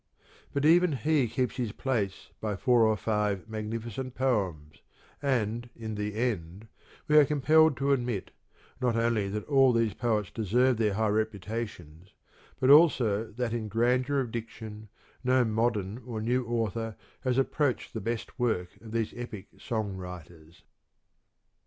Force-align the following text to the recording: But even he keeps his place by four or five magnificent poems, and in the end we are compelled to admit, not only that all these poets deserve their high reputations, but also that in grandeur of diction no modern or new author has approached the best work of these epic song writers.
But 0.51 0.65
even 0.65 0.93
he 0.93 1.27
keeps 1.27 1.57
his 1.57 1.73
place 1.73 2.29
by 2.41 2.55
four 2.55 2.85
or 2.87 2.97
five 2.97 3.47
magnificent 3.47 4.15
poems, 4.15 4.81
and 5.21 5.69
in 5.75 5.93
the 5.93 6.15
end 6.15 6.67
we 7.07 7.17
are 7.19 7.23
compelled 7.23 7.77
to 7.77 7.91
admit, 7.93 8.31
not 8.81 8.95
only 8.95 9.27
that 9.29 9.45
all 9.47 9.71
these 9.71 9.93
poets 9.93 10.31
deserve 10.31 10.77
their 10.77 10.95
high 10.95 11.09
reputations, 11.09 12.13
but 12.59 12.71
also 12.71 13.27
that 13.33 13.53
in 13.53 13.67
grandeur 13.67 14.19
of 14.19 14.31
diction 14.31 14.89
no 15.23 15.45
modern 15.45 15.99
or 15.99 16.19
new 16.19 16.47
author 16.47 16.95
has 17.19 17.37
approached 17.37 17.93
the 17.93 18.01
best 18.01 18.39
work 18.39 18.69
of 18.81 18.93
these 18.93 19.13
epic 19.15 19.49
song 19.59 19.95
writers. 19.97 20.63